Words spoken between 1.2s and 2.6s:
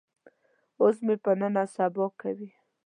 په نن او سبا کوي.